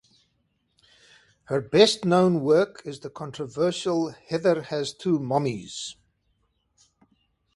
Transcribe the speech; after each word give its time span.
Her 1.43 1.61
best-known 1.61 2.41
work 2.41 2.81
is 2.85 3.01
the 3.01 3.11
controversial 3.11 4.09
"Heather 4.09 4.63
Has 4.63 4.95
Two 4.95 5.19
Mommies". 5.19 5.93